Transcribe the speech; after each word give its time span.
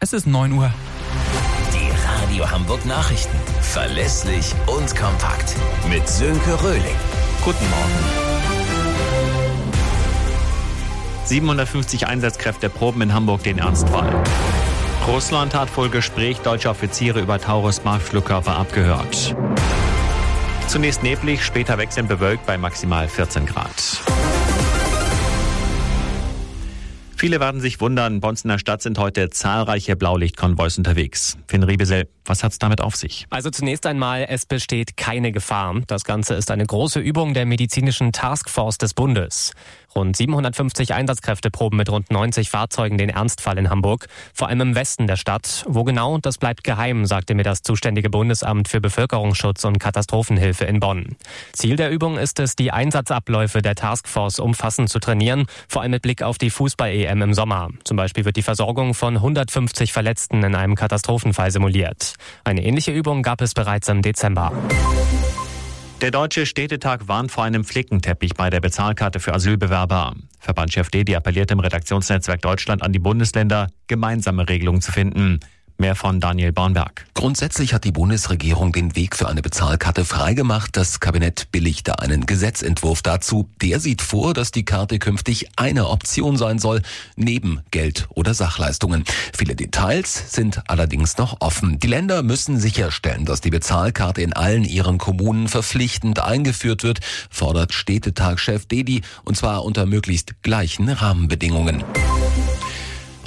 Es 0.00 0.12
ist 0.12 0.28
9 0.28 0.52
Uhr. 0.52 0.72
Die 1.74 1.90
Radio 2.06 2.48
Hamburg 2.48 2.86
Nachrichten. 2.86 3.36
Verlässlich 3.60 4.54
und 4.68 4.94
kompakt. 4.94 5.56
Mit 5.90 6.08
Sönke 6.08 6.62
Röhling. 6.62 6.94
Guten 7.44 7.68
Morgen. 7.68 7.98
750 11.24 12.06
Einsatzkräfte 12.06 12.70
proben 12.70 13.02
in 13.02 13.12
Hamburg 13.12 13.42
den 13.42 13.58
Ernstfall. 13.58 14.22
Russland 15.08 15.56
hat 15.56 15.76
wohl 15.76 15.88
Gespräch 15.88 16.38
deutscher 16.38 16.70
Offiziere 16.70 17.18
über 17.18 17.40
Taurus 17.40 17.82
Marschflugkörper 17.82 18.56
abgehört. 18.56 19.34
Zunächst 20.68 21.02
neblig, 21.02 21.44
später 21.44 21.76
wechselnd 21.76 22.08
bewölkt 22.08 22.46
bei 22.46 22.56
maximal 22.56 23.08
14 23.08 23.46
Grad. 23.46 24.00
Viele 27.18 27.40
werden 27.40 27.60
sich 27.60 27.80
wundern, 27.80 28.20
uns 28.28 28.44
in 28.44 28.48
der 28.48 28.58
Stadt 28.58 28.80
sind 28.80 28.96
heute 28.96 29.28
zahlreiche 29.28 29.96
Blaulichtkonvois 29.96 30.78
unterwegs. 30.78 31.36
Finn 31.48 31.64
Riebesel, 31.64 32.08
was 32.24 32.44
hat's 32.44 32.60
damit 32.60 32.80
auf 32.80 32.94
sich? 32.94 33.26
Also 33.28 33.50
zunächst 33.50 33.86
einmal, 33.86 34.24
es 34.28 34.46
besteht 34.46 34.96
keine 34.96 35.32
Gefahr. 35.32 35.80
Das 35.88 36.04
Ganze 36.04 36.34
ist 36.34 36.52
eine 36.52 36.64
große 36.64 37.00
Übung 37.00 37.34
der 37.34 37.44
medizinischen 37.44 38.12
Taskforce 38.12 38.78
des 38.78 38.94
Bundes. 38.94 39.50
Rund 39.94 40.16
750 40.16 40.94
Einsatzkräfte 40.94 41.50
proben 41.50 41.76
mit 41.76 41.90
rund 41.90 42.10
90 42.10 42.50
Fahrzeugen 42.50 42.98
den 42.98 43.08
Ernstfall 43.08 43.58
in 43.58 43.70
Hamburg, 43.70 44.06
vor 44.34 44.48
allem 44.48 44.60
im 44.60 44.74
Westen 44.74 45.06
der 45.06 45.16
Stadt. 45.16 45.64
Wo 45.66 45.84
genau, 45.84 46.18
das 46.18 46.38
bleibt 46.38 46.62
geheim, 46.64 47.06
sagte 47.06 47.34
mir 47.34 47.42
das 47.42 47.62
zuständige 47.62 48.10
Bundesamt 48.10 48.68
für 48.68 48.80
Bevölkerungsschutz 48.80 49.64
und 49.64 49.78
Katastrophenhilfe 49.78 50.64
in 50.66 50.80
Bonn. 50.80 51.16
Ziel 51.52 51.76
der 51.76 51.90
Übung 51.90 52.18
ist 52.18 52.38
es, 52.38 52.54
die 52.54 52.70
Einsatzabläufe 52.70 53.62
der 53.62 53.74
Taskforce 53.74 54.38
umfassend 54.38 54.90
zu 54.90 54.98
trainieren, 54.98 55.46
vor 55.68 55.82
allem 55.82 55.92
mit 55.92 56.02
Blick 56.02 56.22
auf 56.22 56.38
die 56.38 56.50
Fußball-EM 56.50 57.22
im 57.22 57.34
Sommer. 57.34 57.70
Zum 57.84 57.96
Beispiel 57.96 58.24
wird 58.24 58.36
die 58.36 58.42
Versorgung 58.42 58.94
von 58.94 59.16
150 59.16 59.92
Verletzten 59.92 60.42
in 60.42 60.54
einem 60.54 60.74
Katastrophenfall 60.74 61.50
simuliert. 61.50 62.14
Eine 62.44 62.64
ähnliche 62.64 62.92
Übung 62.92 63.22
gab 63.22 63.40
es 63.40 63.54
bereits 63.54 63.88
im 63.88 64.02
Dezember. 64.02 64.52
Der 66.00 66.12
Deutsche 66.12 66.46
Städtetag 66.46 67.08
warnt 67.08 67.32
vor 67.32 67.42
einem 67.42 67.64
Flickenteppich 67.64 68.34
bei 68.34 68.50
der 68.50 68.60
Bezahlkarte 68.60 69.18
für 69.18 69.34
Asylbewerber. 69.34 70.14
Verbandchef 70.38 70.90
Dedi 70.90 71.16
appelliert 71.16 71.50
im 71.50 71.58
Redaktionsnetzwerk 71.58 72.40
Deutschland 72.40 72.84
an 72.84 72.92
die 72.92 73.00
Bundesländer, 73.00 73.66
gemeinsame 73.88 74.48
Regelungen 74.48 74.80
zu 74.80 74.92
finden. 74.92 75.40
Mehr 75.80 75.94
von 75.94 76.18
Daniel 76.18 76.50
Bornberg. 76.50 77.06
Grundsätzlich 77.14 77.72
hat 77.72 77.84
die 77.84 77.92
Bundesregierung 77.92 78.72
den 78.72 78.96
Weg 78.96 79.14
für 79.14 79.28
eine 79.28 79.42
Bezahlkarte 79.42 80.04
freigemacht. 80.04 80.76
Das 80.76 80.98
Kabinett 80.98 81.52
billigte 81.52 82.00
einen 82.00 82.26
Gesetzentwurf 82.26 83.00
dazu. 83.00 83.48
Der 83.62 83.78
sieht 83.78 84.02
vor, 84.02 84.34
dass 84.34 84.50
die 84.50 84.64
Karte 84.64 84.98
künftig 84.98 85.50
eine 85.54 85.86
Option 85.86 86.36
sein 86.36 86.58
soll, 86.58 86.82
neben 87.14 87.60
Geld 87.70 88.08
oder 88.10 88.34
Sachleistungen. 88.34 89.04
Viele 89.32 89.54
Details 89.54 90.32
sind 90.32 90.62
allerdings 90.66 91.16
noch 91.16 91.36
offen. 91.38 91.78
Die 91.78 91.86
Länder 91.86 92.24
müssen 92.24 92.58
sicherstellen, 92.58 93.24
dass 93.24 93.40
die 93.40 93.50
Bezahlkarte 93.50 94.20
in 94.20 94.32
allen 94.32 94.64
ihren 94.64 94.98
Kommunen 94.98 95.46
verpflichtend 95.46 96.18
eingeführt 96.18 96.82
wird, 96.82 96.98
fordert 97.30 97.72
Städtetagchef 97.72 98.66
Dedi, 98.66 99.02
und 99.24 99.36
zwar 99.36 99.64
unter 99.64 99.86
möglichst 99.86 100.42
gleichen 100.42 100.88
Rahmenbedingungen. 100.88 101.84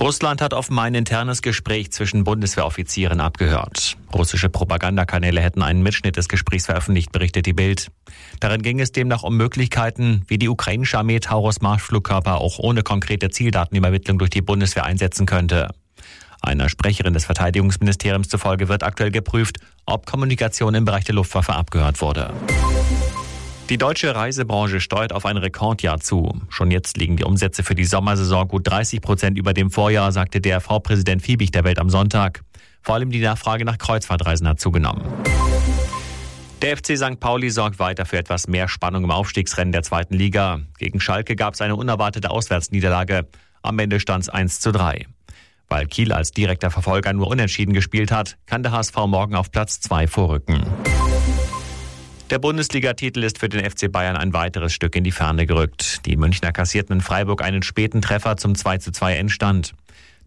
Russland 0.02 0.41
hat 0.41 0.55
offenbar 0.55 0.85
ein 0.85 0.95
internes 0.95 1.44
Gespräch 1.44 1.91
zwischen 1.91 2.23
Bundeswehroffizieren 2.23 3.19
abgehört. 3.19 3.97
Russische 4.11 4.49
Propagandakanäle 4.49 5.39
hätten 5.41 5.61
einen 5.61 5.83
Mitschnitt 5.83 6.17
des 6.17 6.27
Gesprächs 6.27 6.66
veröffentlicht, 6.66 7.11
berichtet 7.11 7.45
die 7.45 7.53
Bild. 7.53 7.91
Darin 8.39 8.63
ging 8.63 8.79
es 8.79 8.91
demnach 8.91 9.22
um 9.22 9.38
Möglichkeiten, 9.38 10.23
wie 10.25 10.39
die 10.39 10.49
ukrainische 10.49 10.97
Armee 10.97 11.19
Taurus 11.19 11.61
Marschflugkörper 11.61 12.41
auch 12.41 12.57
ohne 12.57 12.81
konkrete 12.81 13.29
Zieldatenübermittlung 13.29 14.17
durch 14.17 14.31
die 14.31 14.41
Bundeswehr 14.41 14.85
einsetzen 14.85 15.27
könnte. 15.27 15.69
Einer 16.41 16.67
Sprecherin 16.67 17.13
des 17.13 17.25
Verteidigungsministeriums 17.25 18.27
zufolge 18.27 18.69
wird 18.69 18.81
aktuell 18.81 19.11
geprüft, 19.11 19.59
ob 19.85 20.07
Kommunikation 20.07 20.73
im 20.73 20.83
Bereich 20.83 21.03
der 21.03 21.13
Luftwaffe 21.13 21.53
abgehört 21.53 22.02
wurde. 22.02 22.33
Die 23.72 23.77
deutsche 23.77 24.13
Reisebranche 24.13 24.81
steuert 24.81 25.13
auf 25.13 25.25
ein 25.25 25.38
Rekordjahr 25.38 26.01
zu. 26.01 26.41
Schon 26.50 26.72
jetzt 26.72 26.97
liegen 26.97 27.16
die 27.16 27.23
Umsätze 27.23 27.63
für 27.63 27.73
die 27.73 27.85
Sommersaison 27.85 28.45
gut 28.50 28.68
30 28.69 29.00
Prozent 29.00 29.38
über 29.38 29.53
dem 29.53 29.72
Vorjahr, 29.72 30.12
sagte 30.12 30.41
DRV-Präsident 30.41 31.22
Fiebig 31.22 31.51
der 31.51 31.63
Welt 31.63 31.79
am 31.79 31.90
Sonntag. 31.90 32.44
Vor 32.81 32.95
allem 32.95 33.12
die 33.12 33.22
Nachfrage 33.22 33.63
nach 33.63 33.78
Kreuzfahrtreisen 33.78 34.45
hat 34.45 34.59
zugenommen. 34.59 35.03
Der 36.62 36.75
FC 36.75 36.97
St. 36.97 37.22
Pauli 37.22 37.50
sorgt 37.50 37.79
weiter 37.79 38.06
für 38.06 38.18
etwas 38.18 38.50
mehr 38.50 38.68
Spannung 38.68 39.06
im 39.06 39.12
Aufstiegsrennen 39.12 39.72
der 39.72 39.84
zweiten 39.84 40.16
Liga. 40.16 40.59
Gegen 40.78 41.00
Schalke 41.00 41.38
gab 41.38 41.53
es 41.53 41.62
eine 41.62 41.78
unerwartete 41.78 42.29
Auswärtsniederlage. 42.29 43.29
Am 43.62 43.79
Ende 43.79 44.01
stand 44.01 44.24
es 44.24 44.29
1 44.29 44.59
zu 44.59 44.74
3. 44.74 45.06
Weil 45.69 45.85
Kiel 45.85 46.12
als 46.12 46.31
direkter 46.31 46.72
Verfolger 46.72 47.13
nur 47.13 47.28
unentschieden 47.28 47.74
gespielt 47.74 48.12
hat, 48.12 48.35
kann 48.47 48.63
der 48.63 48.74
HSV 48.74 48.97
morgen 49.07 49.34
auf 49.34 49.50
Platz 49.50 49.79
2 49.79 50.07
vorrücken. 50.07 50.62
Der 52.31 52.40
Bundesligatitel 52.40 53.24
ist 53.24 53.40
für 53.40 53.50
den 53.50 53.69
FC 53.69 53.92
Bayern 53.92 54.16
ein 54.16 54.31
weiteres 54.31 54.72
Stück 54.72 54.96
in 54.96 55.03
die 55.03 55.12
Ferne 55.12 55.46
gerückt. 55.46 56.06
Die 56.06 56.16
Münchner 56.16 56.53
kassierten 56.53 56.96
in 56.96 57.02
Freiburg 57.02 57.44
einen 57.44 57.62
späten 57.62 58.02
Treffer 58.02 58.38
zum 58.38 58.56
2 58.56 58.78
zu 58.78 58.94
2 58.94 59.18
Endstand. 59.18 59.74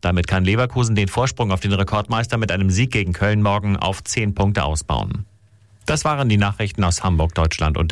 Damit 0.02 0.28
kann 0.28 0.44
Leverkusen 0.44 0.96
den 0.96 1.08
Vorsprung 1.08 1.50
auf 1.50 1.60
den 1.60 1.72
Rekordmeister 1.72 2.36
mit 2.36 2.52
einem 2.52 2.68
Sieg 2.68 2.90
gegen 2.90 3.14
Köln 3.14 3.40
morgen 3.40 3.78
auf 3.78 4.04
10 4.04 4.34
Punkte 4.34 4.64
ausbauen. 4.64 5.24
Das 5.86 6.04
waren 6.04 6.28
die 6.28 6.36
Nachrichten 6.36 6.84
aus 6.84 7.02
Hamburg, 7.02 7.34
Deutschland 7.34 7.78
und 7.78 7.82